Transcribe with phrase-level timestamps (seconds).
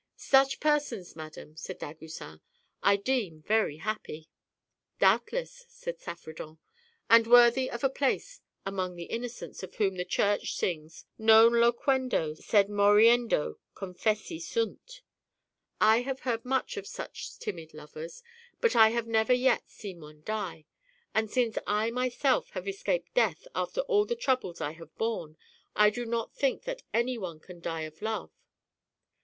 [0.15, 2.41] "Such persons, madam," said Dagoucin,"
[2.91, 4.29] I deem very happy.""
[4.99, 6.57] Doubtless," said Saffredent,"
[7.11, 12.33] and worthy of a place among the innocents of whom the Church sings: 'Non loquendo
[12.35, 15.03] sed moriendo confessi sunt.'
[15.79, 18.23] 4 I have heard much of such timid lovers,
[18.59, 20.65] but I have never yet seen one die.
[21.13, 25.37] And since I myself have escaped death after all the troubles I have borne,
[25.75, 28.31] I do not think that any one can die of love."